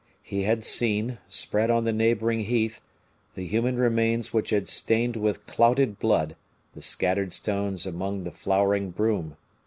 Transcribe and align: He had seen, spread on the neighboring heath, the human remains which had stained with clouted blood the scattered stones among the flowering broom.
He 0.23 0.41
had 0.41 0.63
seen, 0.63 1.19
spread 1.27 1.69
on 1.69 1.83
the 1.83 1.93
neighboring 1.93 2.45
heath, 2.45 2.81
the 3.35 3.45
human 3.45 3.75
remains 3.77 4.33
which 4.33 4.49
had 4.49 4.67
stained 4.67 5.15
with 5.15 5.45
clouted 5.45 5.99
blood 5.99 6.35
the 6.73 6.81
scattered 6.81 7.31
stones 7.31 7.85
among 7.85 8.23
the 8.23 8.31
flowering 8.31 8.89
broom. 8.89 9.37